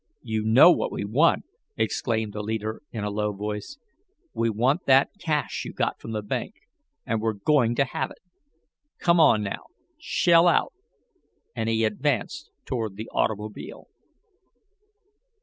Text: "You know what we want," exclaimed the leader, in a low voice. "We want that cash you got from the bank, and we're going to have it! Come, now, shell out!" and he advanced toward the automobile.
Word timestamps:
"You 0.23 0.43
know 0.43 0.71
what 0.71 0.91
we 0.91 1.05
want," 1.05 1.43
exclaimed 1.77 2.33
the 2.33 2.41
leader, 2.41 2.81
in 2.91 3.03
a 3.03 3.11
low 3.11 3.31
voice. 3.33 3.77
"We 4.33 4.49
want 4.49 4.87
that 4.87 5.11
cash 5.19 5.63
you 5.63 5.73
got 5.73 5.99
from 6.01 6.11
the 6.11 6.23
bank, 6.23 6.55
and 7.05 7.21
we're 7.21 7.33
going 7.33 7.75
to 7.75 7.85
have 7.85 8.09
it! 8.09 8.17
Come, 8.97 9.17
now, 9.43 9.65
shell 9.99 10.47
out!" 10.47 10.73
and 11.55 11.69
he 11.69 11.83
advanced 11.83 12.49
toward 12.65 12.95
the 12.95 13.09
automobile. 13.11 13.89